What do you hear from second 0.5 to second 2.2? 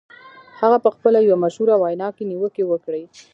هغه په خپله یوه مشهوره وینا